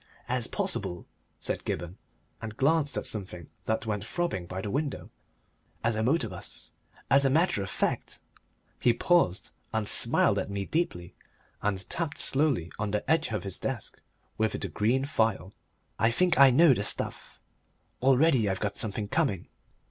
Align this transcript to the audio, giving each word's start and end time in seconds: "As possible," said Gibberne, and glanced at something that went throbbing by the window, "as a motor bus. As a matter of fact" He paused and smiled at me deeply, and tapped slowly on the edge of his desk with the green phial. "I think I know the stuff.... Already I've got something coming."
"As 0.27 0.47
possible," 0.47 1.05
said 1.39 1.63
Gibberne, 1.63 1.99
and 2.41 2.57
glanced 2.57 2.97
at 2.97 3.05
something 3.05 3.51
that 3.65 3.85
went 3.85 4.03
throbbing 4.03 4.47
by 4.47 4.59
the 4.59 4.71
window, 4.71 5.11
"as 5.83 5.95
a 5.95 6.01
motor 6.01 6.27
bus. 6.29 6.71
As 7.11 7.23
a 7.23 7.29
matter 7.29 7.61
of 7.61 7.69
fact" 7.69 8.19
He 8.81 8.93
paused 8.93 9.51
and 9.71 9.87
smiled 9.87 10.39
at 10.39 10.49
me 10.49 10.65
deeply, 10.65 11.13
and 11.61 11.87
tapped 11.87 12.17
slowly 12.17 12.71
on 12.79 12.89
the 12.89 13.07
edge 13.07 13.29
of 13.31 13.43
his 13.43 13.59
desk 13.59 14.01
with 14.39 14.53
the 14.53 14.69
green 14.69 15.05
phial. 15.05 15.53
"I 15.99 16.09
think 16.09 16.39
I 16.39 16.49
know 16.49 16.73
the 16.73 16.81
stuff.... 16.83 17.39
Already 18.01 18.49
I've 18.49 18.59
got 18.59 18.77
something 18.77 19.07
coming." 19.07 19.49